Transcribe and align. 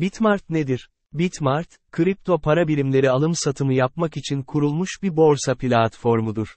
Bitmart 0.00 0.50
nedir? 0.50 0.90
Bitmart, 1.12 1.68
kripto 1.92 2.38
para 2.38 2.68
birimleri 2.68 3.10
alım 3.10 3.34
satımı 3.34 3.74
yapmak 3.74 4.16
için 4.16 4.42
kurulmuş 4.42 5.02
bir 5.02 5.16
borsa 5.16 5.54
platformudur. 5.54 6.56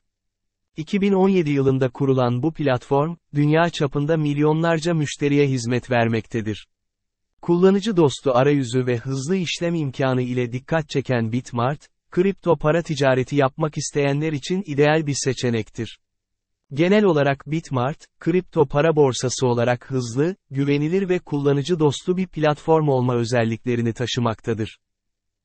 2017 0.77 1.49
yılında 1.49 1.89
kurulan 1.89 2.43
bu 2.43 2.53
platform, 2.53 3.15
dünya 3.35 3.69
çapında 3.69 4.17
milyonlarca 4.17 4.93
müşteriye 4.93 5.47
hizmet 5.47 5.91
vermektedir. 5.91 6.67
Kullanıcı 7.41 7.97
dostu 7.97 8.31
arayüzü 8.31 8.85
ve 8.85 8.97
hızlı 8.97 9.35
işlem 9.35 9.75
imkanı 9.75 10.21
ile 10.21 10.51
dikkat 10.51 10.89
çeken 10.89 11.31
Bitmart, 11.31 11.87
kripto 12.11 12.57
para 12.57 12.81
ticareti 12.81 13.35
yapmak 13.35 13.77
isteyenler 13.77 14.33
için 14.33 14.63
ideal 14.65 15.07
bir 15.07 15.15
seçenektir. 15.23 15.99
Genel 16.73 17.03
olarak 17.03 17.43
Bitmart, 17.47 17.97
kripto 18.19 18.65
para 18.65 18.95
borsası 18.95 19.47
olarak 19.47 19.91
hızlı, 19.91 20.35
güvenilir 20.51 21.09
ve 21.09 21.19
kullanıcı 21.19 21.79
dostu 21.79 22.17
bir 22.17 22.27
platform 22.27 22.87
olma 22.87 23.15
özelliklerini 23.15 23.93
taşımaktadır. 23.93 24.79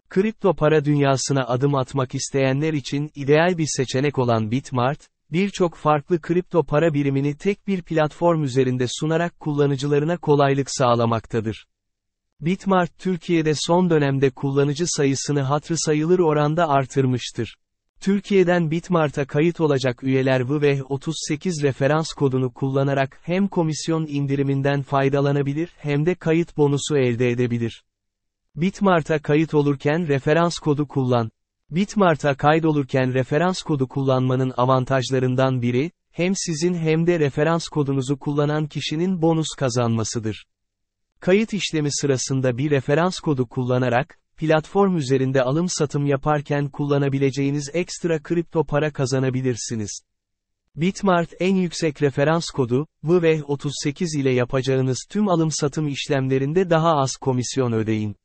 Kripto 0.09 0.55
para 0.55 0.85
dünyasına 0.85 1.45
adım 1.45 1.75
atmak 1.75 2.15
isteyenler 2.15 2.73
için 2.73 3.11
ideal 3.15 3.59
bir 3.59 3.67
seçenek 3.77 4.19
olan 4.19 4.51
Bitmart, 4.51 5.09
birçok 5.33 5.75
farklı 5.75 6.21
kripto 6.21 6.63
para 6.63 6.95
birimini 6.95 7.37
tek 7.37 7.67
bir 7.67 7.83
platform 7.83 8.43
üzerinde 8.43 8.87
sunarak 9.01 9.41
kullanıcılarına 9.41 10.17
kolaylık 10.17 10.71
sağlamaktadır. 10.71 11.67
Bitmart 12.41 12.99
Türkiye'de 12.99 13.53
son 13.55 13.91
dönemde 13.91 14.31
kullanıcı 14.31 14.85
sayısını 14.87 15.41
hatırı 15.41 15.79
sayılır 15.79 16.19
oranda 16.19 16.69
artırmıştır. 16.69 17.57
Türkiye'den 18.01 18.71
Bitmart'a 18.71 19.27
kayıt 19.27 19.61
olacak 19.61 20.03
üyeler 20.03 20.41
VV38 20.41 21.63
referans 21.63 22.13
kodunu 22.13 22.53
kullanarak 22.53 23.21
hem 23.23 23.49
komisyon 23.49 24.07
indiriminden 24.09 24.83
faydalanabilir 24.83 25.71
hem 25.77 26.07
de 26.07 26.15
kayıt 26.15 26.57
bonusu 26.57 26.97
elde 26.97 27.31
edebilir. 27.31 27.85
Bitmart'a 28.57 29.19
kayıt 29.19 29.55
olurken 29.55 30.09
referans 30.09 30.59
kodu 30.59 30.89
kullan. 30.89 31.31
Bitmart'a 31.71 32.35
kaydolurken 32.35 33.15
referans 33.15 33.63
kodu 33.63 33.89
kullanmanın 33.89 34.53
avantajlarından 34.57 35.63
biri, 35.63 35.91
hem 36.11 36.33
sizin 36.37 36.75
hem 36.75 37.07
de 37.07 37.19
referans 37.19 37.69
kodunuzu 37.69 38.19
kullanan 38.19 38.67
kişinin 38.67 39.23
bonus 39.23 39.49
kazanmasıdır. 39.59 40.47
Kayıt 41.21 41.55
işlemi 41.55 41.89
sırasında 41.93 42.59
bir 42.59 42.71
referans 42.71 43.19
kodu 43.19 43.49
kullanarak, 43.49 44.19
platform 44.37 44.97
üzerinde 44.97 45.43
alım-satım 45.43 46.07
yaparken 46.07 46.69
kullanabileceğiniz 46.69 47.71
ekstra 47.75 48.23
kripto 48.23 48.65
para 48.65 48.93
kazanabilirsiniz. 48.93 50.01
Bitmart 50.77 51.31
en 51.41 51.57
yüksek 51.57 52.03
referans 52.03 52.51
kodu, 52.51 52.87
VV38 53.05 54.21
ile 54.21 54.31
yapacağınız 54.31 54.99
tüm 55.11 55.29
alım-satım 55.29 55.89
işlemlerinde 55.89 56.71
daha 56.71 56.97
az 56.97 57.17
komisyon 57.17 57.73
ödeyin. 57.73 58.17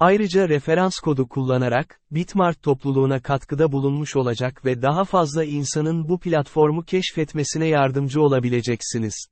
Ayrıca 0.00 0.48
referans 0.48 0.98
kodu 0.98 1.28
kullanarak, 1.28 2.00
Bitmart 2.10 2.62
topluluğuna 2.62 3.22
katkıda 3.22 3.72
bulunmuş 3.72 4.16
olacak 4.16 4.64
ve 4.64 4.82
daha 4.82 5.04
fazla 5.04 5.44
insanın 5.44 6.08
bu 6.08 6.20
platformu 6.20 6.84
keşfetmesine 6.84 7.66
yardımcı 7.66 8.22
olabileceksiniz. 8.22 9.26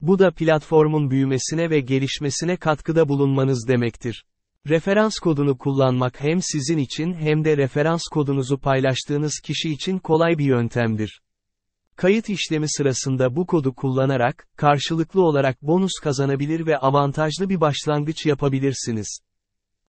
Bu 0.00 0.18
da 0.18 0.30
platformun 0.30 1.10
büyümesine 1.10 1.70
ve 1.70 1.80
gelişmesine 1.80 2.56
katkıda 2.56 3.08
bulunmanız 3.08 3.68
demektir. 3.68 4.24
Referans 4.68 5.18
kodunu 5.18 5.58
kullanmak 5.58 6.20
hem 6.20 6.42
sizin 6.42 6.78
için 6.78 7.14
hem 7.14 7.44
de 7.44 7.56
referans 7.56 8.02
kodunuzu 8.12 8.58
paylaştığınız 8.58 9.40
kişi 9.44 9.70
için 9.70 9.98
kolay 9.98 10.38
bir 10.38 10.44
yöntemdir. 10.44 11.22
Kayıt 11.96 12.28
işlemi 12.28 12.68
sırasında 12.68 13.36
bu 13.36 13.46
kodu 13.46 13.74
kullanarak, 13.74 14.48
karşılıklı 14.56 15.22
olarak 15.22 15.62
bonus 15.62 15.92
kazanabilir 16.02 16.66
ve 16.66 16.78
avantajlı 16.78 17.48
bir 17.48 17.60
başlangıç 17.60 18.26
yapabilirsiniz. 18.26 19.20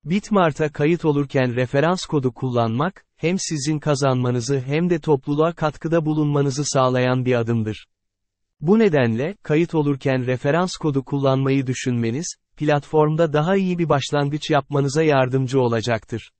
Bitmart'a 0.05 0.72
kayıt 0.72 1.06
olurken 1.06 1.56
referans 1.56 2.06
kodu 2.06 2.33
kullanmak, 2.33 3.06
hem 3.16 3.39
sizin 3.39 3.80
kazanmanızı 3.80 4.59
hem 4.59 4.89
de 4.89 5.00
topluluğa 5.00 5.53
katkıda 5.53 6.06
bulunmanızı 6.06 6.63
sağlayan 6.66 7.25
bir 7.25 7.35
adımdır. 7.35 7.88
Bu 8.61 8.79
nedenle, 8.79 9.35
kayıt 9.44 9.75
olurken 9.75 10.25
referans 10.25 10.77
kodu 10.77 11.05
kullanmayı 11.05 11.67
düşünmeniz, 11.67 12.35
platformda 12.57 13.33
daha 13.33 13.55
iyi 13.55 13.79
bir 13.79 13.89
başlangıç 13.89 14.49
yapmanıza 14.49 15.03
yardımcı 15.03 15.61
olacaktır. 15.61 16.31